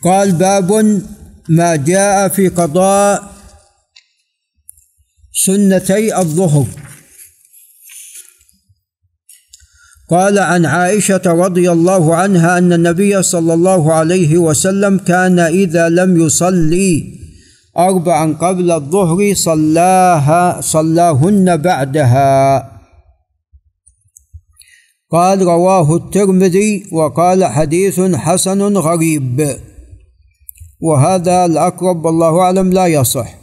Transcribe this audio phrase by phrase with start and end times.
[0.00, 1.02] قال باب
[1.48, 3.32] ما جاء في قضاء
[5.44, 6.66] سنتي الظهر.
[10.10, 16.20] قال عن عائشة رضي الله عنها أن النبي صلى الله عليه وسلم كان إذا لم
[16.20, 17.18] يصلي
[17.78, 22.72] اربعا قبل الظهر صلاها صلاهن بعدها.
[25.10, 29.56] قال رواه الترمذي وقال حديث حسن غريب.
[30.82, 33.34] وهذا الأقرب والله أعلم لا يصح.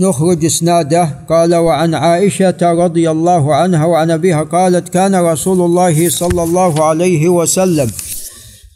[0.00, 1.08] نخرج إسناده.
[1.28, 7.28] قال وعن عائشة رضي الله عنها وعن أبيها قالت كان رسول الله صلى الله عليه
[7.28, 7.90] وسلم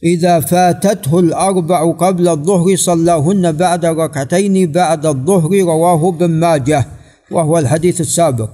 [0.05, 6.87] إذا فاتته الأربع قبل الظهر صلاهن بعد ركعتين بعد الظهر رواه ابن ماجه
[7.31, 8.51] وهو الحديث السابق.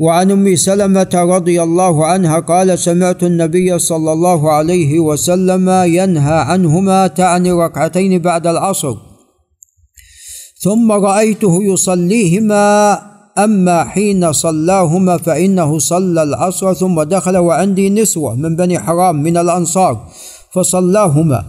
[0.00, 7.06] وعن أم سلمة رضي الله عنها قال سمعت النبي صلى الله عليه وسلم ينهى عنهما
[7.06, 8.94] تعني ركعتين بعد العصر
[10.62, 12.98] ثم رأيته يصليهما
[13.38, 20.08] أما حين صلاهما فإنه صلى العصر ثم دخل وعندي نسوة من بني حرام من الأنصار
[20.52, 21.44] فصلاهما.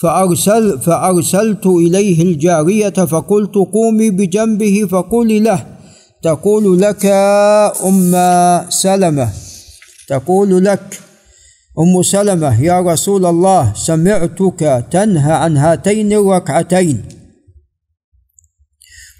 [0.00, 5.75] فأرسل فأرسلت إليه الجارية فقلت قومي بجنبه فقولي له
[6.22, 7.06] تقول لك
[7.84, 8.12] أم
[8.68, 9.32] سلمة.
[10.08, 11.00] تقول لك
[11.78, 17.02] أم سلمة يا رسول الله سمعتك تنهى عن هاتين الركعتين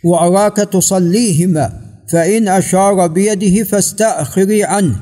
[0.05, 1.81] وأراك تصليهما
[2.13, 4.97] فإن أشار بيده فاستأخري عنه.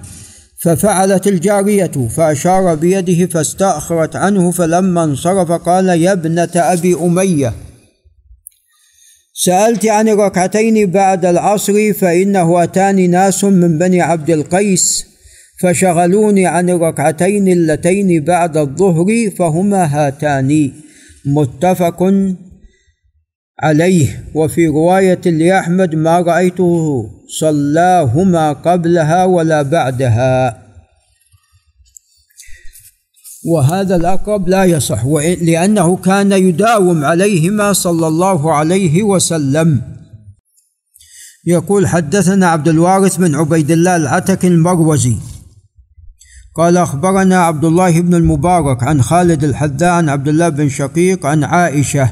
[0.63, 7.53] ففعلت الجارية فأشار بيده فاستأخرت عنه فلما انصرف قال يا ابنة أبي أمية.
[9.37, 15.07] سألت عن الركعتين بعد العصر فإنه أتاني ناس من بني عبد القيس
[15.61, 20.73] فشغلوني عن الركعتين اللتين بعد الظهر فهما هاتان.
[21.27, 22.13] متفق
[23.61, 24.25] عليه.
[24.35, 27.07] وفي رواية لأحمد ما رأيته
[27.41, 30.64] صلاهما قبلها ولا بعدها.
[33.45, 35.05] وهذا الأقرب لا يصح
[35.43, 39.83] لأنه كان يداوم عليهما صلى الله عليه وسلم.
[41.47, 45.17] يقول حدثنا عبد الوارث بن عبيد الله العتك المروزي.
[46.57, 51.45] قال أخبرنا عبد الله بن المبارك عن خالد الحذاء عن عبد الله بن شقيق عن
[51.45, 52.11] عائشة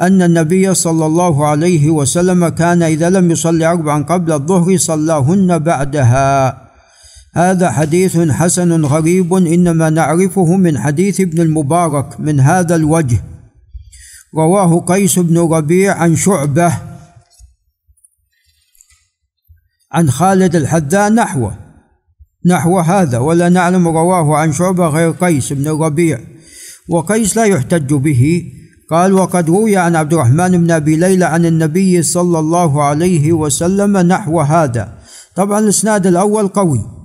[0.00, 6.65] أن النبي صلى الله عليه وسلم كان إذا لم يصلي أربعا قبل الظهر صلاهن بعدها.
[7.36, 13.22] هذا حديث حسن غريب إنما نعرفه من حديث ابن المبارك من هذا الوجه.
[14.34, 16.72] رواه قيس بن ربيع عن شعبة
[19.92, 21.58] عن خالد الحذاء نحوه
[22.46, 26.20] نحو هذا ولا نعلم رواه عن شعبة غير قيس بن ربيع.
[26.88, 28.52] وقيس لا يحتج به.
[28.90, 33.96] قال وقد روي عن عبد الرحمن بن أبي ليلى عن النبي صلى الله عليه وسلم
[33.96, 34.98] نحو هذا.
[35.36, 36.95] طبعا الإسناد الأول قوي.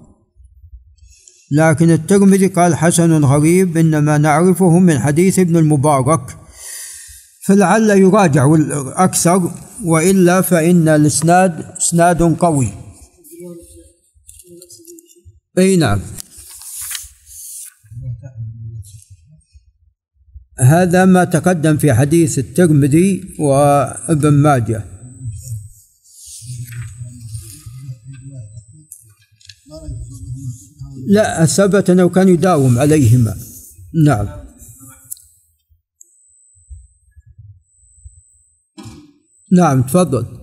[1.52, 6.38] لكن الترمذي قال حسن غريب إنما نعرفه من حديث ابن المبارك
[7.46, 8.56] فلعل يراجع
[8.96, 9.52] أكثر
[9.86, 12.68] وإلا فإن الإسناد إسناد قوي.
[15.58, 16.00] أي نعم.
[20.60, 24.91] هذا ما تقدم في حديث الترمذي وابن ماجه.
[31.12, 33.36] لا ثبت أنه كان يداوم عليهما.
[34.06, 34.28] نعم.
[39.52, 40.41] نعم تفضل.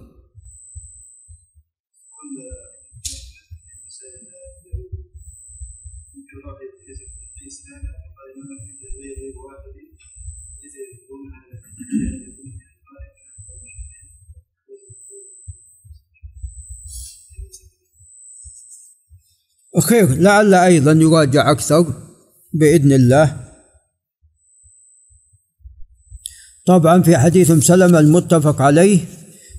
[19.81, 21.94] خير لعل أيضا يراجع أكثر
[22.53, 23.37] بإذن الله.
[26.66, 29.01] طبعا في حديث سلمة المتفق عليه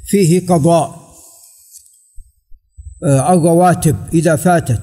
[0.06, 1.00] فيه قضاء
[3.04, 4.82] آه، الرواتب إذا فاتت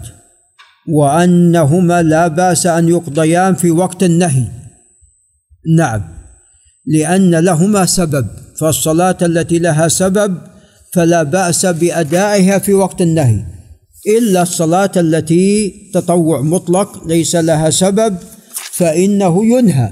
[0.88, 4.48] وأنهما لا بأس أن يقضيان في وقت النهي.
[5.76, 6.16] نعم
[6.86, 8.26] لأن لهما سبب
[8.60, 10.38] فالصلاة التي لها سبب
[10.92, 13.55] فلا بأس بأدائها في وقت النهي.
[14.18, 18.16] إلا الصلاة التي تطوع مطلق ليس لها سبب
[18.72, 19.90] فإنه ينهى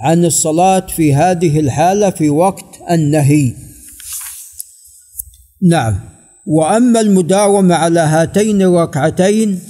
[0.00, 3.52] عن الصلاة في هذه الحالة في وقت النهي.
[5.62, 6.00] نعم.
[6.46, 9.60] وأما المداومة على هاتين الركعتين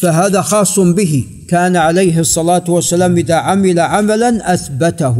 [0.00, 1.24] فهذا خاص به.
[1.48, 5.16] كان عليه الصلاة والسلام إذا عمل عملا أثبته.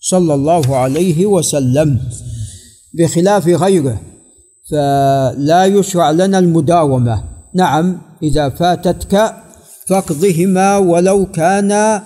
[0.00, 2.00] صلى الله عليه وسلم.
[2.94, 4.00] بخلاف غيره.
[4.70, 7.24] فلا يشرع لنا المداومة.
[7.54, 9.34] نعم إذا فاتتك
[9.88, 12.00] فاقضهما ولو كان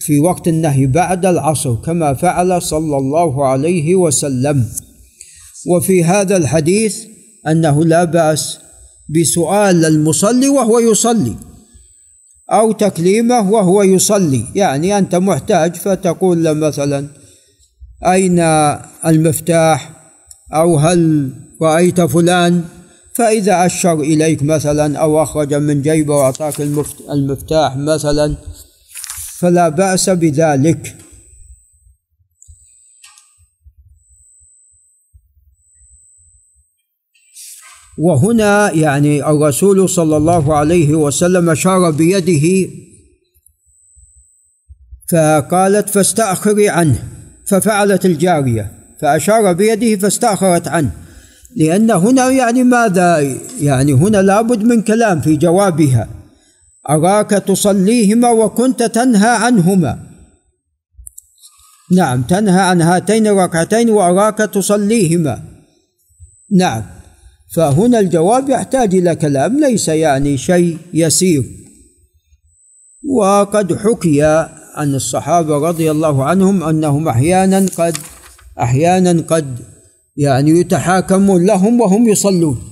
[0.00, 4.64] في وقت النهي بعد العصر كما فعل صلى الله عليه وسلم.
[5.66, 6.96] وفي هذا الحديث
[7.48, 8.58] أنه لا بأس
[9.08, 11.34] بسؤال المصلي وهو يصلي
[12.52, 14.44] أو تكليمه وهو يصلي.
[14.54, 17.06] يعني أنت محتاج فتقول له مثلا
[18.06, 18.38] أين
[19.06, 20.02] المفتاح؟
[20.54, 21.32] أو هل
[21.62, 22.64] رأيت فلان
[23.14, 26.60] فإذا اشر إليك مثلا أو أخرج من جيبه وأعطاك
[27.10, 28.36] المفتاح مثلا
[29.38, 30.96] فلا بأس بذلك.
[37.98, 42.70] وهنا يعني الرسول صلى الله عليه وسلم أشار بيده
[45.10, 47.08] فقالت فاستأخري عنه
[47.46, 51.01] ففعلت الجارية فأشار بيده فاستأخرت عنه.
[51.56, 56.08] لأن هنا يعني ماذا؟ يعني هنا لابد من كلام في جوابها.
[56.90, 59.98] أراك تصليهما وكنت تنهى عنهما.
[61.92, 65.42] نعم تنهى عن هاتين الركعتين وأراك تصليهما.
[66.50, 66.82] نعم
[67.54, 71.44] فهنا الجواب يحتاج إلى كلام ليس يعني شيء يسير.
[73.18, 74.22] وقد حكي
[74.74, 77.96] عن الصحابة رضي الله عنهم أنهم أحيانا قد
[78.60, 79.71] أحيانا قد
[80.16, 82.62] يعني يتحاكمون لهم وهم يصلون.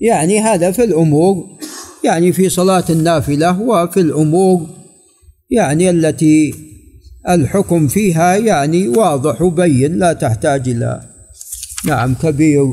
[0.00, 1.58] يعني هذا في الأمور
[2.04, 4.66] يعني في صلاة النافلة وفي الأمور
[5.50, 6.54] يعني التي
[7.28, 11.00] الحكم فيها يعني واضح وبين لا تحتاج إلى
[11.84, 12.64] نعم كبير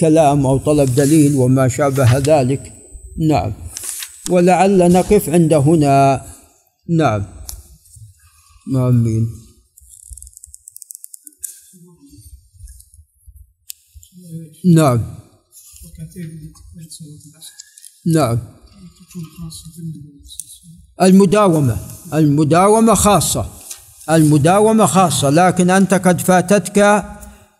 [0.00, 2.72] كلام أو طلب دليل وما شابه ذلك.
[3.28, 3.52] نعم.
[4.30, 6.24] ولعل نقف عند هنا.
[6.98, 7.24] نعم.
[8.76, 9.43] آمين.
[14.64, 15.00] نعم.
[18.14, 18.38] نعم.
[21.02, 21.76] المداومة.
[22.14, 23.46] المداومة خاصة.
[24.10, 25.30] المداومة خاصة.
[25.30, 27.04] لكن أنت قد فاتتك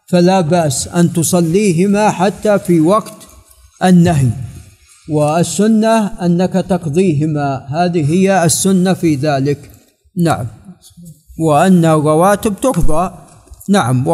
[0.08, 3.14] فلا بأس أن تصليهما حتى في وقت
[3.84, 4.30] النهي.
[5.08, 7.66] والسنة أنك تقضيهما.
[7.68, 9.70] هذه هي السنة في ذلك.
[10.16, 10.46] نعم.
[11.38, 13.14] وأن الرواتب تقضى.
[13.68, 14.04] نعم.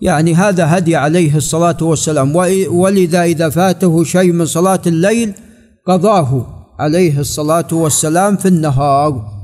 [0.00, 2.36] يعني هذا هدي عليه الصلاة والسلام.
[2.70, 5.34] ولذا إذا فاته شيء من صلاة الليل
[5.86, 6.46] قضاه
[6.78, 9.38] عليه الصلاة والسلام في النهار.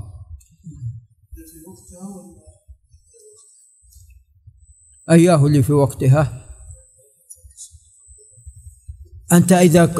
[5.10, 6.46] أياه اللي في وقتها
[9.32, 9.94] أنت إذا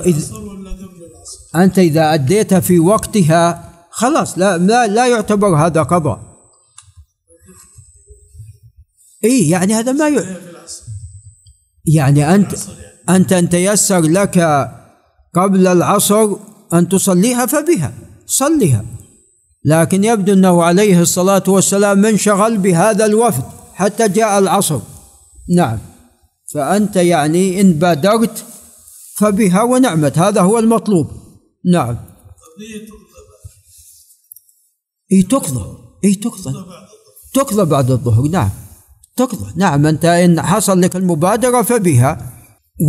[1.57, 6.34] أنت إذا أديتها في وقتها خلاص لا لا, لا يعتبر هذا قضاء.
[9.25, 10.27] إيه يعني هذا ما ي...
[11.87, 12.55] يعني أنت
[13.09, 14.39] أنت أن تيسر لك
[15.35, 16.37] قبل العصر
[16.73, 17.93] أن تصليها فبها
[18.27, 18.85] صليها.
[19.65, 23.45] لكن يبدو أنه عليه الصلاة والسلام منشغل بهذا الوفد
[23.75, 24.81] حتى جاء العصر.
[25.57, 25.79] نعم.
[26.55, 28.45] فأنت يعني إن بادرت
[29.17, 31.11] فبها ونعمت هذا هو المطلوب.
[31.73, 31.97] نعم.
[35.13, 36.55] اي تقضى اي تقضى.
[37.35, 38.51] تقضى بعد الظهر نعم.
[39.17, 39.53] تقضى.
[39.57, 42.33] نعم أنت إن حصل لك المبادرة فبها.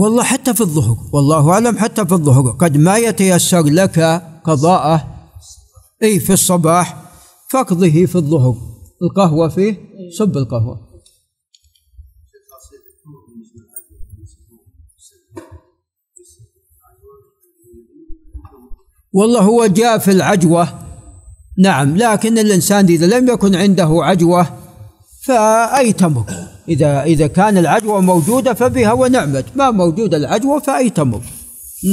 [0.01, 2.51] والله حتى في الظهر والله أعلم حتى في الظهر.
[2.51, 3.99] قد ما يتيسر لك
[4.43, 5.07] قضاءه
[6.03, 7.01] إي في الصباح
[7.49, 8.55] فاقضه في الظهر.
[9.01, 9.77] القهوة فيه؟
[10.19, 10.85] صب القهوة.
[19.13, 20.79] والله هو جاء في العجوة.
[21.57, 24.64] نعم لكن الإنسان إذا لم يكن عنده عجوة
[25.25, 26.23] فأي تمر
[26.69, 29.45] إذا إذا كان العجوة موجودة فبها ونعمت.
[29.55, 31.21] ما موجودة العجوة فأي تمر